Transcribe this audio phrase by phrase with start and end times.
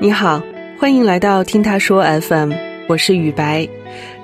[0.00, 0.42] 你好，
[0.80, 2.52] 欢迎来到听他说 FM，
[2.88, 3.68] 我是雨白，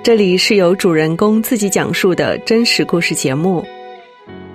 [0.03, 3.65] 这里是由主人公自己讲述的真实故事节目。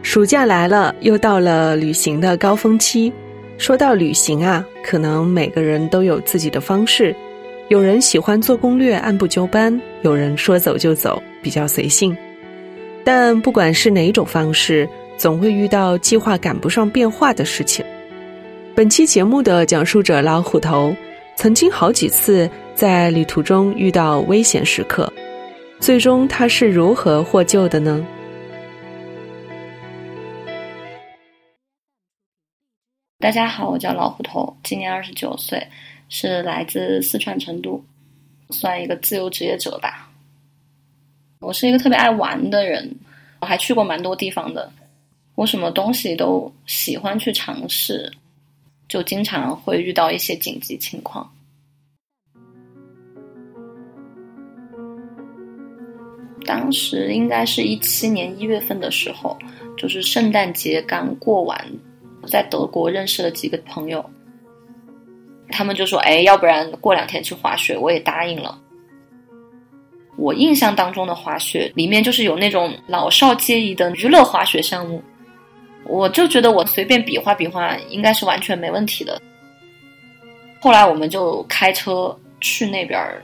[0.03, 3.11] 暑假来了，又到了旅行的高峰期。
[3.57, 7.17] 说到旅行啊，可能每个人都有自己的方式，
[7.69, 9.73] 有人喜欢做攻略，按部就班；
[10.03, 12.15] 有人说走就走，比较随性。
[13.03, 14.87] 但不管是哪种方式，
[15.17, 17.85] 总会遇到计划赶不上变化的事情。
[18.75, 20.95] 本期节目的讲述者老虎头。
[21.37, 25.13] 曾经好几次在旅途中遇到危险时刻，
[25.81, 28.07] 最终他是如何获救的呢？
[33.19, 35.61] 大家好，我叫老虎头，今年二十九岁，
[36.09, 37.85] 是来自四川成都，
[38.51, 40.09] 算一个自由职业者吧。
[41.41, 42.95] 我是一个特别爱玩的人，
[43.41, 44.73] 我还去过蛮多地方的，
[45.35, 48.11] 我什么东西都喜欢去尝试。
[48.87, 51.29] 就经常会遇到一些紧急情况。
[56.45, 59.37] 当时应该是一七年一月份的时候，
[59.79, 61.59] 就是圣诞节刚过完，
[62.29, 64.05] 在德国认识了几个朋友，
[65.49, 68.61] 他们就说：“哎，要不然过两天去滑雪？”我也答应了。
[70.19, 75.03] 我印象当中的滑雪里面就是有那种老少皆宜的娱乐滑雪项目。
[75.87, 79.21] 我就觉得我随便比划比划应该是完全没问题的。
[80.61, 83.23] 后来我们就开车去那边儿。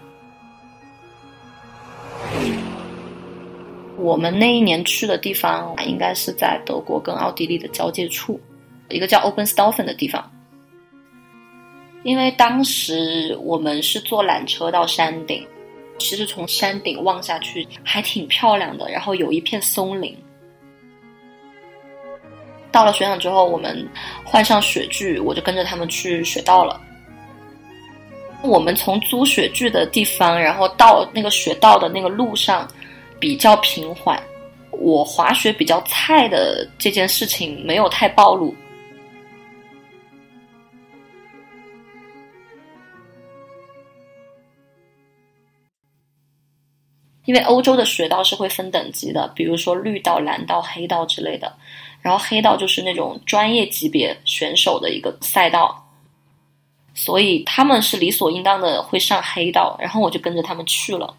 [3.96, 8.40] 我们那一年去的地方应该是在德国跟奥地利的交界处，
[8.88, 10.30] 一个叫 Openstaufen 的地方。
[12.02, 15.46] 因为当时我们是坐缆车到山顶，
[15.98, 20.16] 其实从山顶望下去还挺漂亮的，然后有一片松林。
[22.72, 23.88] 到了雪场之后，我们
[24.24, 26.80] 换上雪具，我就跟着他们去雪道了。
[28.42, 32.66] 我们从租雪具的地方，然后到那个雪道的那个路上
[33.18, 34.22] 比较平缓。
[34.70, 38.54] 我滑雪比较菜的这件事情没有太暴露，
[47.26, 51.52] 因为欧洲的雪道是会分等级的，比如说绿道、蓝道、黑道之类的。
[52.00, 55.86] 然后黑道就是那种专业级别选手的一个赛道，
[56.94, 61.14] 所以他们是理所应当的会上黑道，然后我就跟着他们去了，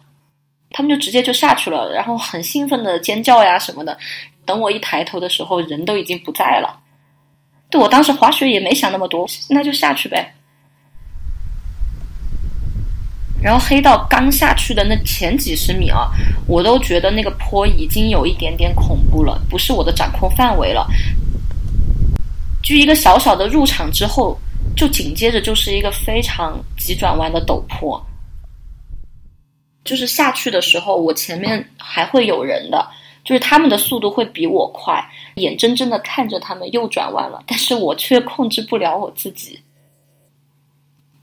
[0.70, 3.96] 他们就直接就下去了，然后很兴奋的尖叫呀什么的。
[4.44, 6.80] 等我一抬头的时候，人都已经不在了。
[7.70, 10.34] 对我当时滑雪也没想那么多，那就下去呗。
[13.42, 16.08] 然后黑道刚下去的那前几十米啊，
[16.46, 20.86] 我都觉得那个坡已经有一点点恐怖了，不是我的掌控范围了。
[22.62, 24.38] 就一个小小的入场之后，
[24.76, 28.00] 就紧接着就是一个非常急转弯的陡坡。
[29.84, 32.86] 就是下去的时候，我前面还会有人的，
[33.24, 35.04] 就是他们的速度会比我快，
[35.34, 39.60] 眼睁睁的看着他们又转弯了，但是我却控制不了我自己。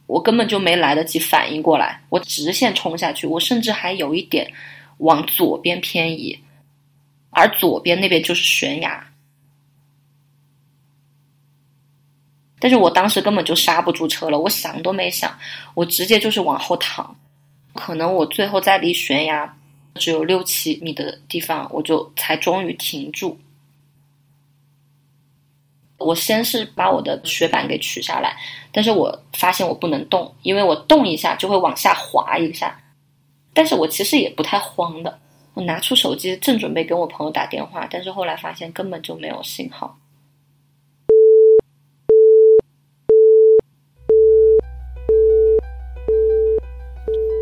[0.09, 4.51] 我根本就没来得及反应过来，我直线冲下去，我甚至还有一点
[4.97, 6.35] 往左边偏移，
[7.29, 9.07] 而左边那边就是悬崖。
[12.57, 15.31] 但是我当时根本就刹不住车了，我想都没想，
[15.75, 17.15] 我直接就是往后躺，
[17.75, 19.55] 可能我最后在离悬崖
[19.93, 23.39] 只有六七米的地方，我就才终于停住。
[25.99, 28.35] 我先是把我的雪板给取下来，
[28.71, 32.79] 但是我发现我不能动，因为我动一下就会往下滑一下。
[33.53, 35.19] 但是我其实也不太慌的，
[35.53, 39.97] 我拿出手机正准备跟我朋友打电话，但是后来发现根本就没有信号。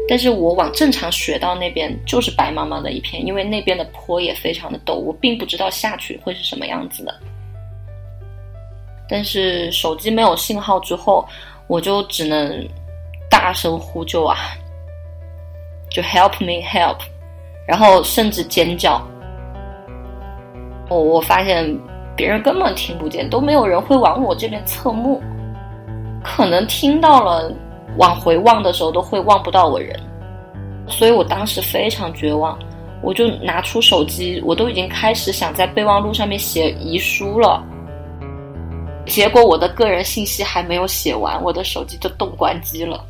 [0.09, 7.13] 但是我往正常雪道那边就是白茫茫的一片，因为那边的坡也非常的陡，我并不知道下去会是什么样子的。
[9.09, 11.25] 但是手机没有信号之后，
[11.67, 12.67] 我就只能
[13.29, 14.37] 大声呼救啊，
[15.89, 16.97] 就 help me help，
[17.67, 19.01] 然后甚至尖叫。
[20.89, 21.65] 我我发现
[22.15, 25.21] 别人根本听不见，都没有人会往我这边侧目，
[26.23, 27.51] 可能听到了，
[27.97, 29.99] 往回望的时候都会望不到我人，
[30.87, 32.57] 所以我当时非常绝望，
[33.01, 37.63] 我就拿出手机，我都已经开始想在备忘录上面写遗书了。
[39.07, 43.03] 结果我的个人信息还没有写完，我的手机就冻关机了，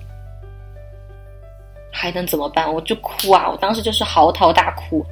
[1.92, 2.72] 还能怎么办？
[2.72, 3.50] 我就哭啊！
[3.50, 5.06] 我当时就是嚎啕大哭。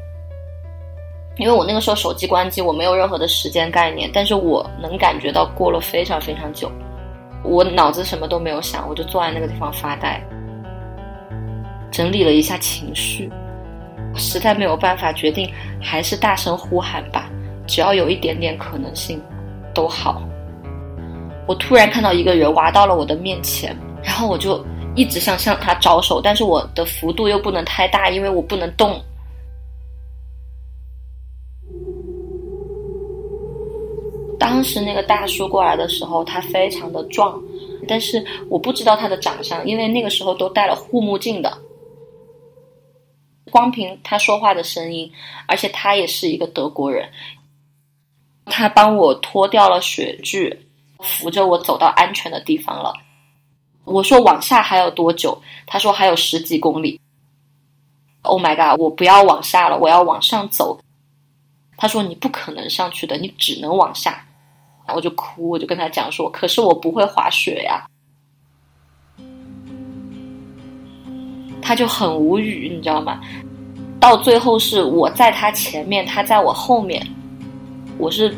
[1.38, 6.72] 因为我那个时候手机关机，我没有任何的时间概念，但是我能感觉到过了非常非常久，
[7.44, 10.22] 我脑子什么都没有想，我就坐在那个地方发呆，
[11.92, 13.30] 整理了一下情绪，
[14.16, 17.30] 实在没有办法决定，还是大声呼喊吧，
[17.68, 19.22] 只要有一点点可能性，
[19.74, 20.22] 都好。
[21.48, 24.64] 我突然看到一个人挖到了我的面前，然后我就
[24.96, 29.00] 一直想向他招手，但是我的幅度又不能太大，因为我不能动。
[34.40, 37.42] 当时那个大叔过来的时候，他非常的壮，
[37.88, 41.58] 但是我不知道他的长相，因为那个时候都戴了护目镜的。
[43.52, 45.12] 光凭他说话的声音，
[45.48, 47.08] 而且他也是一个德国人，
[48.46, 50.68] 他帮我脱掉了雪具，
[51.00, 52.94] 扶着我走到安全的地方了。
[53.84, 55.40] 我说往下还有多久？
[55.68, 57.00] 他说还有十几公里。
[58.24, 58.80] Oh my god！
[58.80, 60.80] 我不要往下了，我要往上走。
[61.78, 64.26] 他说你不可能上去的，你只能往下。
[64.94, 67.86] 我就哭，我就跟他讲说，可是我不会滑雪呀。
[71.62, 73.20] 他就很无语，你知道吗？
[74.00, 77.04] 到最后是我在他前面，他在我后面，
[77.98, 78.36] 我是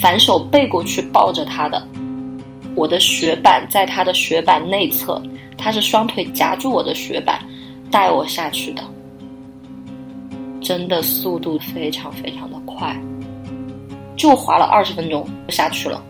[0.00, 1.86] 反手背过去抱着他的，
[2.76, 5.20] 我的雪板在他的雪板内侧，
[5.56, 7.40] 他是双腿夹住我的雪板，
[7.90, 8.84] 带我下去的，
[10.60, 12.94] 真的速度非常非常的快。
[14.14, 16.02] 就滑了二十分钟就下去了。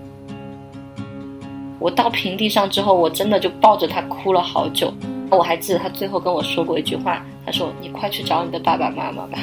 [1.78, 4.92] 我到平地上之后，我真的就抱着他哭了好久。
[5.30, 9.38] 我还记得他最后跟我说过一句话，他说：“你快去找你的爸爸妈妈吧。”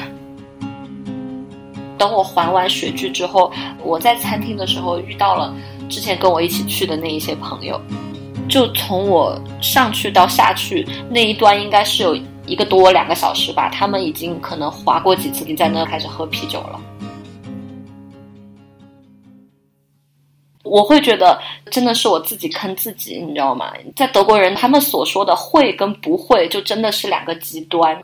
[1.98, 3.52] 等我还完雪具之后，
[3.84, 5.54] 我在餐厅的时候遇到了
[5.89, 7.80] 之前跟我一起去的那一些朋友。
[8.50, 12.13] 就从我上去到下去那一端，应该是有
[12.45, 13.69] 一个多两个小时吧。
[13.69, 16.80] 他们已经可能滑过几次，你在那开始喝啤酒了。
[20.63, 21.39] 我会觉得
[21.71, 23.71] 真的是我自己坑自己，你知道吗？
[23.95, 28.03] 在德国人他们所说的会跟不会，就真的是两个极端。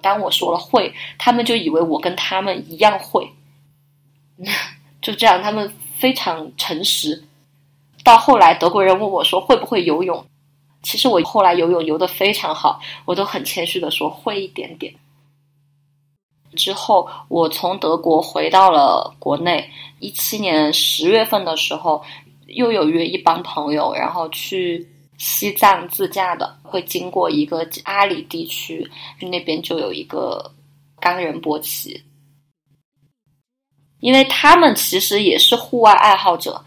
[0.00, 3.30] 当我说了会，他们就以为我跟他们一样会，
[5.02, 7.22] 就这样，他们非常诚实。
[8.04, 10.24] 到后来，德国人问我说会不会游泳，
[10.82, 14.94] 其实我后来游泳游得非常好，我都很谦虚的说会一点点。
[16.56, 19.68] 之后，我从德国回到了国内。
[20.00, 22.02] 一七年十月份的时候，
[22.46, 28.88] 又有约一帮朋友，然后去西藏自驾的，会经过一个阿里地区，
[29.20, 30.50] 那边就有一个
[31.00, 32.00] 冈仁波齐。
[34.00, 36.62] 因为他们其实也是户外爱好者，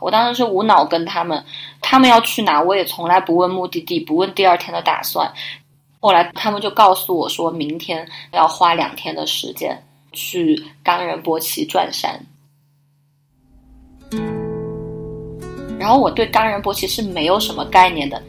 [0.00, 1.44] 我当时是无脑跟他们，
[1.80, 5.32] 他们要去哪，我也从来不问目的地，不问第二天的打算。
[6.00, 9.76] 后来他们就告诉我说，明天要花两天的时间
[10.12, 12.20] 去冈仁波齐转山。
[15.78, 18.22] 然后我对冈仁波齐是没有什么概念的，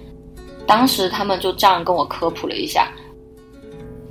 [0.65, 2.91] 当时他们就这样跟我科普了一下，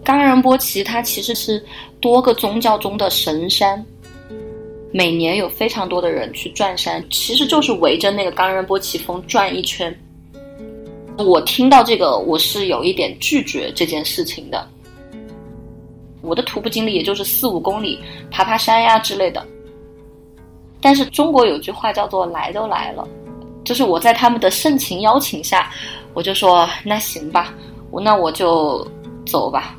[0.04, 1.64] 冈仁波齐它其实是
[2.00, 3.84] 多个宗教中的神山，
[4.92, 9.94] 每年有非常多的人去转山，其实就是围着那个冈仁波齐峰转一圈。
[11.18, 14.66] 我听到这个，我是有一点拒绝这件事情的。
[16.22, 17.98] 我的徒步经历也就是四五公里，
[18.30, 19.44] 爬爬山呀之类的。
[20.80, 23.06] 但是中国有句话叫做“来都来了”，
[23.64, 25.72] 就是我在他们的盛情邀请下，
[26.14, 27.52] 我就说那行吧，
[27.90, 28.86] 我那我就
[29.26, 29.76] 走吧。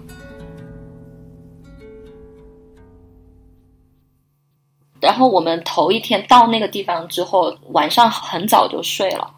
[5.01, 9.29] 然后我们头一天到那个地方之后，晚上很早就睡了。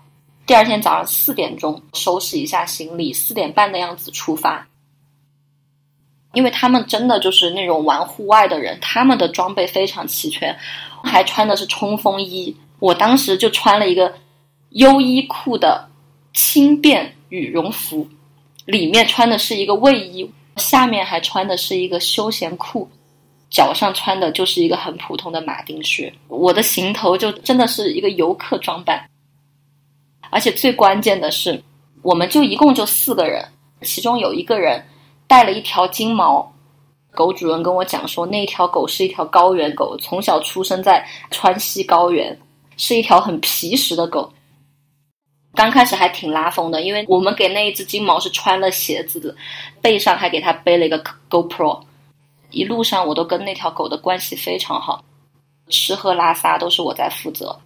[0.45, 4.67] 第二天早上四点钟收拾一下行李，四点半的样子出发。
[6.33, 10.57] 因为他们真的就是那种玩户外的人，他们的装备非常齐全，
[11.03, 12.55] 还穿的是冲锋衣。
[12.79, 14.13] 我当时就穿了一个
[14.69, 15.87] 优衣库的
[16.33, 18.07] 轻便羽绒服，
[18.65, 22.89] 里面穿的是一个卫衣，下面还穿的是一个休闲裤，
[23.51, 26.11] 脚上穿的就是一个很普通的马丁靴。
[26.29, 29.05] 我的行头就真的是一个游客装扮。
[30.29, 31.61] 而且最关键的是，
[32.01, 33.45] 我们就一共就四个人，
[33.81, 34.81] 其中有一个人
[35.27, 36.49] 带了一条金毛
[37.11, 37.33] 狗。
[37.33, 42.39] 主人跟我讲说，那条狗是一条高原狗，从小出生在川西高原，
[42.77, 44.31] 是一条很皮实的狗。
[45.53, 49.35] 刚开始还挺拉风的，因为我们给那一只金毛是穿了鞋子的，
[49.81, 51.83] 背上还给它背了一个 GoPro。
[52.51, 55.03] 一路上我都跟那条狗的关系非常好，
[55.69, 57.57] 吃喝拉撒都是我在负责。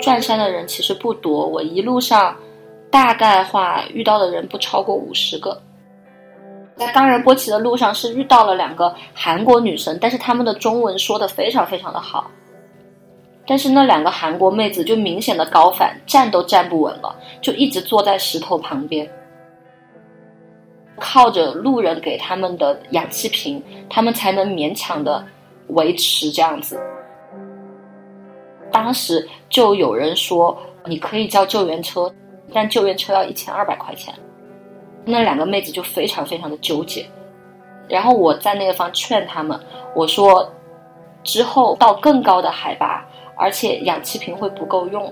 [0.00, 2.36] 转山的人其实不多，我一路上
[2.90, 5.60] 大概话遇到的人不超过五十个。
[6.76, 12.30] 在冈仁波齐的路上是遇到了两个韩国女生，但是她们的中文说的非常非常的好。
[13.44, 17.12] 但是那两个韩国妹子就明显的高反，站都站不稳了，
[17.42, 19.10] 就一直坐在石头旁边，
[20.98, 25.24] 靠着路人给他们的氧气瓶，他们才能勉强的
[25.68, 26.80] 维持这样子。
[28.70, 32.12] 当时就有人说，你可以叫救援车，
[32.52, 34.14] 但救援车要一千二百块钱。
[35.04, 37.06] 那两个妹子就非常非常的纠结，
[37.88, 39.58] 然后我在那个方劝他们，
[39.94, 40.46] 我说
[41.24, 45.10] 之后到更高的海拔，而且氧气瓶会不够用，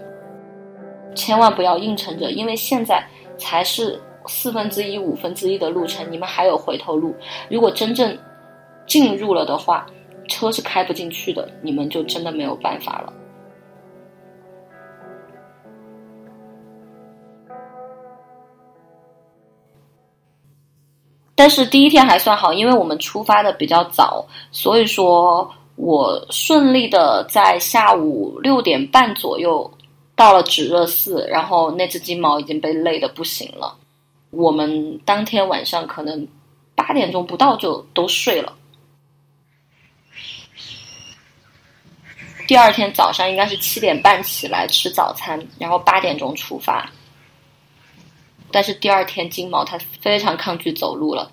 [1.14, 3.02] 千万不要硬撑着，因为现在
[3.38, 7.14] 才是四分之一、五分之一的路程，你们还有回头路。
[7.48, 8.16] 如果真正
[8.86, 9.86] 进入了的话，
[10.28, 13.12] 车是开不进去的，你们就真的没有办法了。
[21.38, 29.70] 但是第一天还算好，因为我们出发的比较早，所以说我顺利的在下午六点半左右
[30.14, 33.76] 到了止热寺，然后那只金毛已经被累的不行了。
[34.36, 36.26] 我们当天晚上可能
[36.74, 38.52] 八点钟不到就都睡了。
[42.46, 46.88] 第二天早上应该是七点半起来吃早餐，然后八点钟出发。
[48.52, 51.30] 但是第二天金毛它非常抗拒走路了，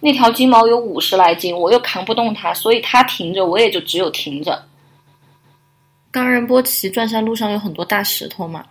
[0.00, 4.60] 那条金毛有五十来斤，我又扛不动它，所以它停着，我也就只有停着。
[6.10, 8.66] 冈仁波齐转山路上有很多大石头嘛，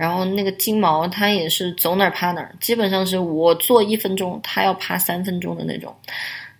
[0.00, 5.94] 然后那个金毛它也是走哪儿趴哪儿，基本上是我坐一分钟，它要趴三分钟的那种，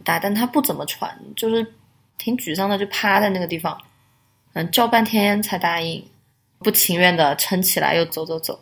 [0.05, 1.67] 打但它不怎么喘，就是
[2.19, 3.81] 挺沮丧的，就趴在那个地方，
[4.53, 6.05] 嗯，叫半天才答应，
[6.59, 8.61] 不情愿的撑起来又走走走。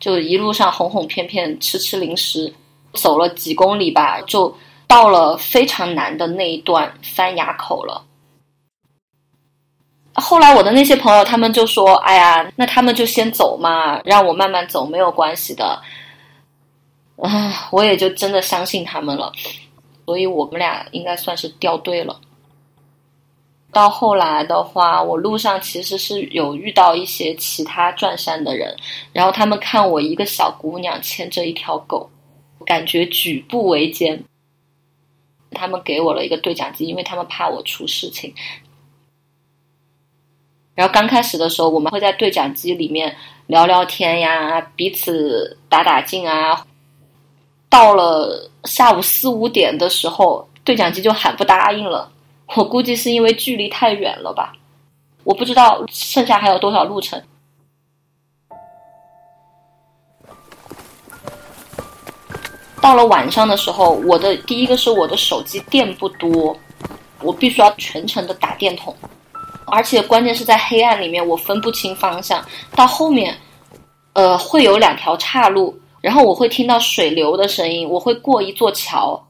[0.00, 2.52] 就一路上哄哄骗骗，吃吃零食，
[2.94, 4.52] 走了几公里吧，就
[4.88, 8.04] 到了非常难的那一段翻崖口了。
[10.16, 15.80] 后来我的那些朋友他们就说：“哎呀，那他们就先走嘛，让我慢慢走，没有关系的。”
[17.16, 19.32] 啊，我也就真的相信他们了，
[20.04, 22.20] 所以我们俩应该算是掉队了。
[23.72, 28.74] 到后来的话，我路上其实是有遇到一些其他转山的人，
[29.12, 32.08] 然后他们看我一个小姑娘牵着一条狗，
[32.64, 34.22] 感觉举步维艰。
[35.52, 38.34] 他们给我了一个对讲机，因为他们怕我出事情。
[40.76, 43.16] 然后刚开始的时候，我们会在对讲机里面
[43.46, 46.64] 聊聊天呀，彼此打打劲啊。
[47.68, 52.12] 到了下午四五点的时候，对讲机就喊不答应了。
[52.54, 54.52] 我估计是因为距离太远了吧，
[55.24, 57.20] 我不知道剩下还有多少路程。
[62.82, 66.56] 到了晚上的时候，我的第一个是我的手机电不多，
[67.20, 68.94] 我必须要全程的打电筒，
[69.66, 72.44] 而且关键是在黑暗里面，我分不清方向。
[72.74, 73.36] 到后面，
[74.12, 79.22] 呃，会有两条岔路，然后我会听到水流的声音，我会过一座桥。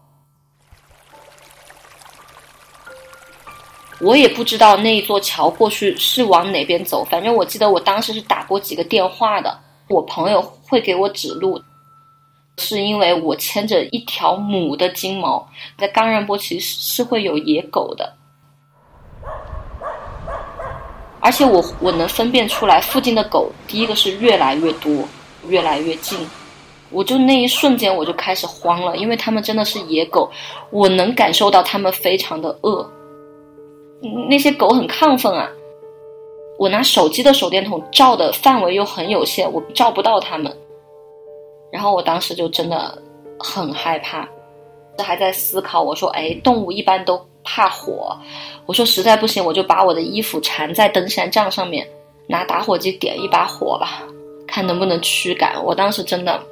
[4.00, 9.58] 我也不知道那一座桥过去是往哪边走，反正我记得我当时是打过几个电话的。
[9.88, 11.58] 我朋友会给我指路，
[12.58, 18.12] 是因为我牵着一条母的金毛，在冈仁波齐是会有野狗的，
[21.26, 25.02] 而且我我能分辨出来附近的狗，第一个是越来越多，
[25.48, 26.16] 越来越近，
[26.90, 30.30] 我就那一瞬间我就开始慌了，因为他们真的是野狗，
[30.70, 32.88] 我能感受到他们非常的饿。
[34.30, 35.50] 那些狗很亢奋啊！
[36.60, 40.56] 我拿手机的手电筒照的范围又很有限，我照不到它们。
[41.72, 42.96] 然后我当时就真的
[43.36, 44.28] 很害怕，
[44.96, 45.82] 这还在思考。
[45.82, 48.14] 我说：“哎，动物一般都怕火。”
[48.66, 51.88] 我说：“实在不行，我就把我的衣服缠在登山杖上面，
[52.26, 54.02] 拿打火机点一把火吧，
[54.46, 56.42] 看能不能驱赶。”我当时真的，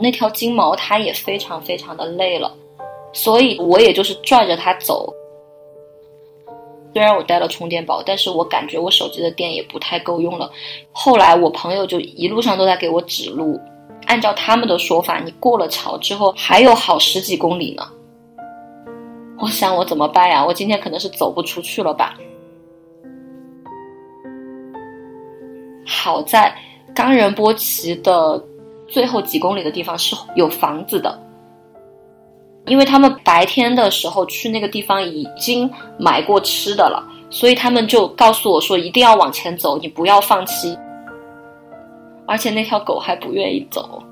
[0.00, 2.52] 那条金毛它也非常非常的累了，
[3.12, 5.12] 所以我也就是拽着它走。
[6.94, 10.48] 虽然我带了充电宝，但是我感觉我手机的电也不太够用了。
[10.92, 13.60] 后来我朋友就一路上都在给我指路，
[14.06, 17.84] 按照他们的说法，你过了桥之后还有好十几公里呢。
[19.38, 20.44] 我想我怎么办呀？
[20.44, 22.14] 我今天可能是走不出去了吧。
[25.86, 26.54] 好在
[26.94, 28.42] 冈仁波齐的
[28.86, 31.20] 最后几公里的地方是有房子的。
[32.66, 40.74] 因为他们白天的时候去那个地方已经买过吃的了，所以他们就告诉我说一定要往前走，你不要放弃。
[42.26, 44.02] 而且那条狗还不愿意走，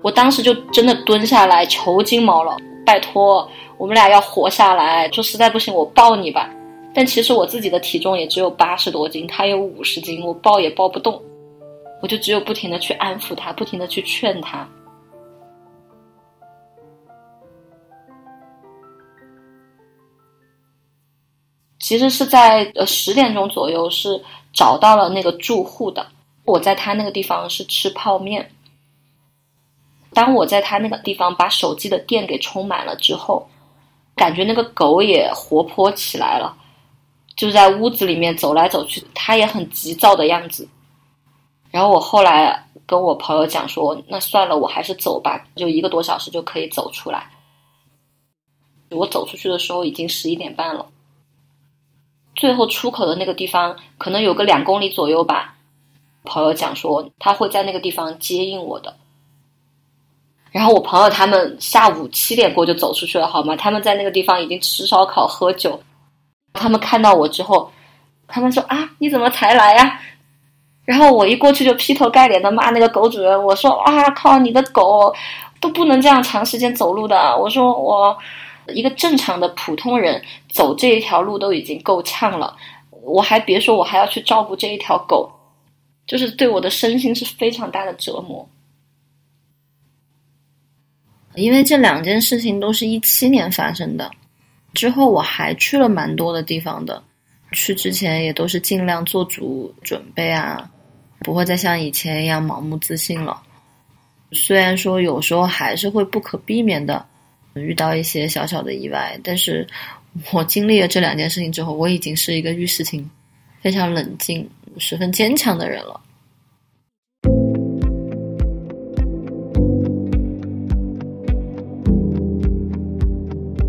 [0.00, 3.48] 我当时就真的蹲下来求金毛了，拜托，
[3.78, 6.50] 我们俩要活下来，说实在不行我抱你吧。
[6.94, 11.22] 但其实我自己的体重也只有八十多斤，他有五十斤，我抱也抱不动，
[12.02, 14.68] 我就只有不停的去安抚他，不停的去劝他。
[21.78, 24.22] 其实是在呃十点钟左右是
[24.52, 26.06] 找到了那个住户的，
[26.44, 28.48] 我在他那个地方是吃泡面。
[30.14, 33.48] 当我在他那个地方把手机的电给充满了之后，
[34.14, 36.54] 感觉那个狗也活泼起来了，
[37.34, 40.68] 就在屋子里面走来走去，它也很急躁的样子。
[41.70, 47.30] 然后我后来跟我朋友讲说，那算了，我还是走吧，就一个多小时就可以走出来。
[48.90, 50.86] 我走出去的时候已经十一点半了，
[52.36, 55.56] 最后出口的那个地方可能有个两公里左右吧。
[56.24, 58.94] 朋友讲说他会在那个地方接应我的。
[60.52, 63.56] 然后我朋友他们下午七点过就走出去了，好吗？
[63.56, 65.80] 他们在那个地方已经吃烧烤喝酒。
[66.52, 67.72] 他们看到我之后，
[68.28, 69.98] 他们说：“啊，你怎么才来呀？”
[70.84, 73.42] 然后我一过去就劈头盖脸的骂那个狗主人。
[73.42, 75.10] 我说：“啊，靠，你的狗
[75.58, 78.14] 都不能这样长时间走路的。”我说：“我
[78.74, 82.54] 一个正常的普通人走这一条路都已经够呛了，
[83.02, 85.30] 我还别说我还要去照顾这一条狗，
[86.06, 88.46] 就是对我的身心是非常大的折磨。”
[91.34, 94.10] 因为这两件事情都是一七年发生的，
[94.74, 97.02] 之后我还去了蛮多的地方的，
[97.52, 100.70] 去之前也都是尽量做足准备啊，
[101.20, 103.40] 不会再像以前一样盲目自信了。
[104.32, 107.04] 虽然说有时候还是会不可避免的
[107.54, 109.66] 遇到一些小小的意外，但是
[110.32, 113.08] 我经历了这两件事情之后，我已经是一个遇事情
[113.60, 114.48] 非常冷静、
[114.78, 116.00] 十分坚强的人了。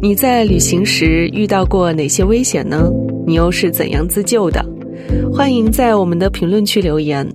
[0.03, 2.91] 你在旅行时遇到过哪些危险呢？
[3.25, 4.61] 你又是怎样自救的？
[5.33, 7.25] 欢迎在我们的评论区留言。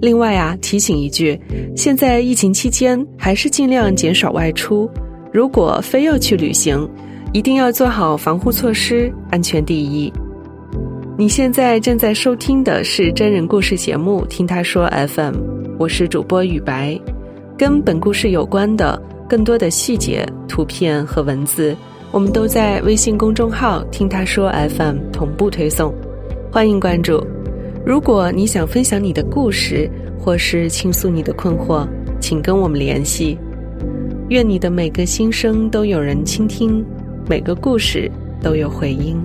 [0.00, 1.36] 另外啊，提醒一句，
[1.74, 4.88] 现在疫情期间还是尽量减少外出。
[5.32, 6.88] 如果非要去旅行，
[7.32, 10.12] 一定要做好防护措施，安全第一。
[11.18, 15.34] 你现在正在收听的是真人故事节目《听他说 FM》，
[15.80, 16.96] 我是主播雨白，
[17.58, 19.02] 跟本故事有关的。
[19.32, 21.74] 更多的细节、图片和文字，
[22.10, 25.90] 我们都在微信公众号“听他说 FM” 同步推送，
[26.52, 27.26] 欢迎关注。
[27.82, 29.90] 如果你想分享你的故事，
[30.20, 31.88] 或是倾诉你的困惑，
[32.20, 33.38] 请跟我们联系。
[34.28, 36.84] 愿你的每个心声都有人倾听，
[37.26, 39.16] 每个故事都有回音。